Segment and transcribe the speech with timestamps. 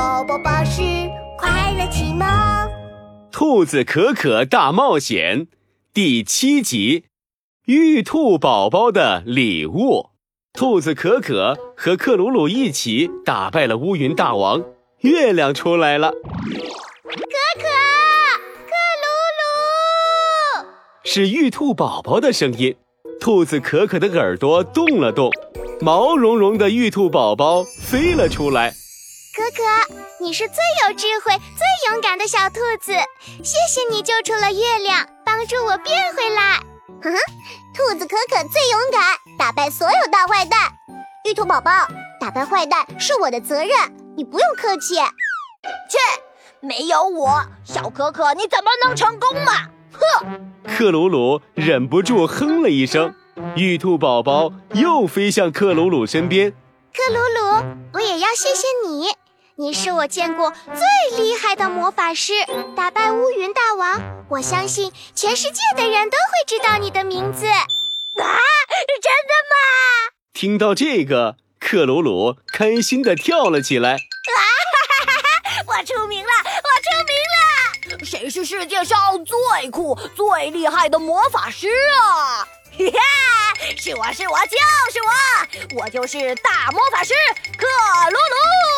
[0.00, 0.80] 宝宝巴士
[1.36, 2.26] 快乐启蒙，
[3.30, 5.40] 《兔子可可大冒险》
[5.92, 7.04] 第七集：
[7.66, 10.08] 玉兔宝宝的礼物。
[10.54, 14.64] 兔子可可和克鲁鲁一起打败了乌云大王，
[15.00, 16.12] 月亮出来了。
[16.12, 17.66] 可可，
[18.64, 18.72] 克
[19.02, 19.04] 鲁
[20.62, 20.68] 鲁，
[21.04, 22.74] 是玉兔宝宝的声音。
[23.20, 25.30] 兔子可可的耳朵动了动，
[25.82, 28.72] 毛茸茸的玉兔宝宝飞了出来。
[29.32, 32.92] 可可，你是最有智慧、最勇敢的小兔子，
[33.44, 36.58] 谢谢你救出了月亮，帮助我变回来。
[37.00, 37.18] 哼哼，
[37.72, 40.72] 兔子可可最勇敢，打败所有大坏蛋。
[41.24, 41.70] 玉兔宝宝，
[42.20, 43.70] 打败坏蛋是我的责任，
[44.16, 44.96] 你不用客气。
[44.96, 45.98] 切，
[46.60, 49.68] 没有我，小可可你怎么能成功嘛？
[49.92, 50.52] 哼！
[50.66, 53.14] 克鲁鲁忍不住哼了一声，
[53.54, 56.52] 玉兔宝宝又飞向克鲁鲁身边。
[56.92, 59.06] 克鲁鲁，我也要谢谢你。
[59.60, 62.32] 你是我见过最厉害的魔法师，
[62.74, 64.00] 打败乌云大王。
[64.30, 67.46] 我相信全世界的人都会知道你的名字。
[67.46, 67.60] 啊，
[68.16, 69.56] 真的吗？
[70.32, 73.96] 听到这个，克鲁鲁开心地跳了起来。
[73.96, 73.98] 啊
[74.32, 75.64] 哈哈哈！
[75.66, 78.02] 我出名了，我出名了！
[78.06, 81.68] 谁是世界上最酷、最厉害的魔法师
[82.00, 82.48] 啊？
[82.78, 84.56] 嘿嘿，是我是我就
[84.90, 85.02] 是
[85.76, 87.12] 我，我就是大魔法师
[87.58, 87.66] 克
[88.10, 88.69] 鲁鲁。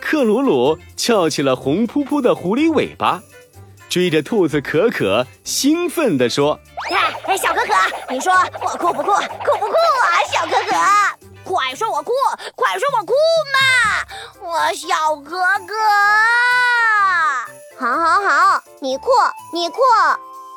[0.00, 3.22] 克鲁鲁翘起了红扑扑的狐狸尾巴，
[3.88, 6.58] 追着兔子可可，兴奋地说
[7.26, 7.72] ：“哎，小可可，
[8.12, 9.10] 你说我酷不酷？
[9.12, 10.22] 酷不酷啊？
[10.32, 10.76] 小可可，
[11.44, 12.12] 快说我酷，
[12.54, 13.12] 快说我酷
[13.52, 13.58] 嘛！
[14.40, 15.74] 我小可可，
[17.78, 19.10] 好好好，你酷，
[19.52, 19.80] 你酷。”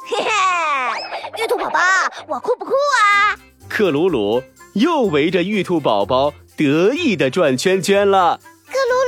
[0.08, 0.30] 嘿嘿，
[1.44, 1.80] 玉兔宝宝，
[2.28, 3.36] 我酷不酷啊？
[3.68, 8.40] 克鲁鲁又围着玉兔宝宝得意地转圈圈了。
[8.68, 9.05] 克鲁鲁，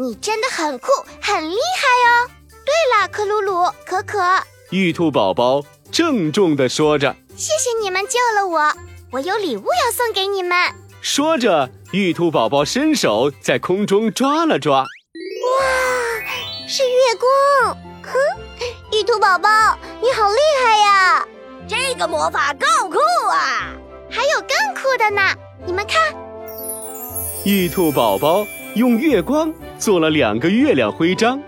[0.00, 0.88] 你真的很酷，
[1.20, 2.30] 很厉害哦。
[2.48, 4.18] 对了，克鲁鲁，可可，
[4.70, 5.62] 玉兔宝宝
[5.92, 8.74] 郑重的说着：“谢谢你们救了我，
[9.12, 10.56] 我有礼物要送给你们。”
[11.02, 14.86] 说着，玉兔宝宝伸手在空中抓了抓，哇，
[16.66, 17.76] 是月光！
[18.02, 18.18] 哼，
[18.98, 19.50] 玉兔宝宝。
[20.00, 21.28] 你好厉害呀！
[21.68, 23.68] 这个魔法够酷啊！
[24.10, 25.20] 还有更酷的呢，
[25.66, 26.00] 你们看。
[27.44, 31.40] 玉兔宝宝用月光做了两个月亮徽章，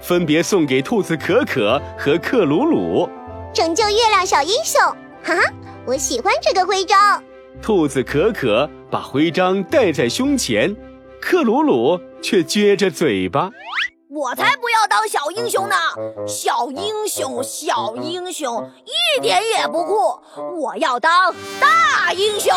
[0.00, 3.08] 分别送给兔子可可和克鲁鲁。
[3.54, 4.82] 拯救月亮小英雄，
[5.22, 5.52] 哈哈，
[5.86, 7.22] 我喜欢这个徽章。
[7.62, 10.74] 兔子可可把徽章戴在胸前，
[11.20, 13.52] 克鲁鲁却撅着嘴巴。
[14.10, 15.76] 我才不要当小英雄呢！
[16.26, 20.20] 小英雄，小英雄，一点也不酷。
[20.60, 22.52] 我要当大英雄！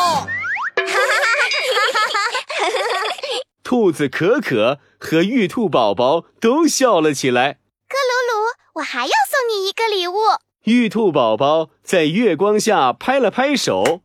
[3.70, 7.60] 兔子可可和玉兔宝宝都笑了起来。
[7.88, 10.16] 克鲁鲁，我还要送你一个礼物。
[10.64, 14.02] 玉兔宝宝在月光下拍了拍手，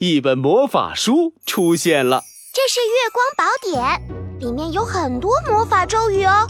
[0.00, 2.20] 一本魔法书出现了。
[2.52, 6.46] 这是月光宝典，里面有很多魔法咒语哦。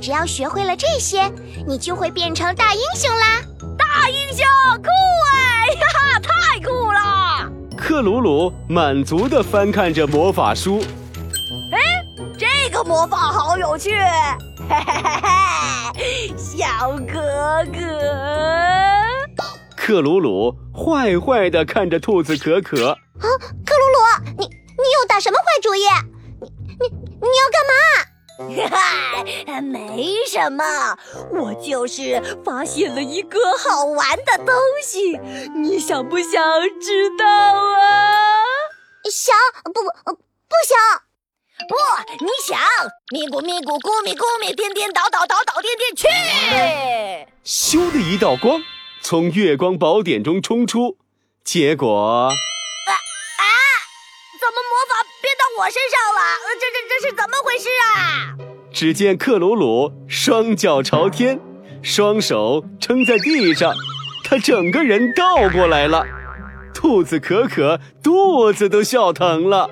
[0.00, 1.30] 只要学会了这些，
[1.68, 3.42] 你就会变成大英雄啦！
[3.76, 4.46] 大英雄
[4.82, 4.88] 酷
[5.34, 7.52] 哎，哈哈，太酷了！
[7.76, 10.82] 克鲁鲁满足地翻看着魔法书。
[12.84, 13.90] 魔法好有趣！
[14.68, 15.20] 嘿嘿嘿
[15.94, 17.80] 嘿，小哥哥。
[19.76, 22.90] 克鲁鲁坏坏的看着兔子可可。
[22.90, 22.96] 啊，
[23.66, 23.98] 克鲁鲁，
[24.38, 25.80] 你你又打什么坏主意？
[26.40, 26.48] 你
[26.78, 26.88] 你
[27.20, 27.72] 你要干嘛？
[28.70, 30.64] 哈， 没什么，
[31.32, 35.18] 我就是发现了一个好玩的东西，
[35.54, 36.30] 你想不想
[36.80, 38.44] 知道啊？
[39.10, 41.02] 想，不不不想，
[41.68, 41.74] 不，
[42.24, 42.58] 你想，
[43.12, 46.08] 咪咕咪咕咕咪咕咪颠颠倒倒倒倒颠颠去！
[47.44, 48.62] 咻的一道光
[49.00, 50.96] 从月光宝典中冲出，
[51.44, 53.44] 结果啊啊！
[54.40, 55.40] 怎么魔法变到。
[55.58, 56.20] 我身上了，
[56.58, 58.34] 这这这是怎么回事啊？
[58.72, 61.38] 只见克鲁鲁双脚朝天，
[61.82, 63.74] 双手撑在地上，
[64.24, 66.06] 他整个人倒过来了。
[66.72, 69.68] 兔子可可肚子都笑疼了。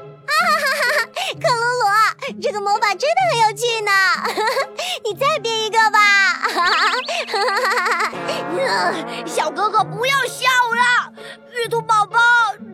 [2.40, 3.90] 这个魔法真的很有趣呢，
[5.05, 5.99] 你再编一个吧。
[6.49, 8.12] 哈哈哈！
[9.26, 11.12] 小哥哥不要笑了，
[11.52, 12.19] 玉兔宝宝，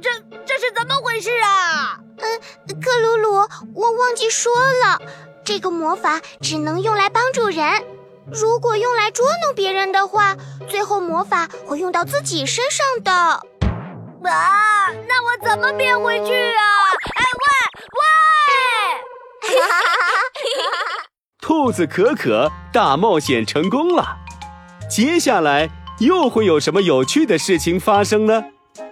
[0.02, 0.10] 这
[0.44, 1.98] 这是怎么回事啊？
[2.18, 2.40] 嗯，
[2.80, 4.52] 克鲁鲁，我忘记说
[4.84, 5.00] 了，
[5.44, 7.84] 这个魔法只能用来帮助人，
[8.30, 10.36] 如果用来捉弄别人的话，
[10.68, 13.12] 最后魔法会用到自己身上的。
[14.30, 16.62] 啊，那我怎么变回去啊？
[19.64, 21.08] 哈哈哈！
[21.40, 24.18] 兔子可可大冒险成功了。
[24.88, 25.68] 接下来
[26.00, 28.44] 又会有什么有趣的事情发生呢？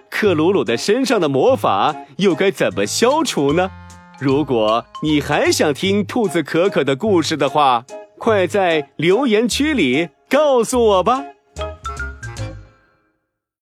[0.09, 3.71] 克鲁鲁的身上的魔法又该怎么消除呢？
[4.19, 7.83] 如果你还想听兔子可可的故事的话，
[8.19, 11.23] 快在留言区里告诉我吧。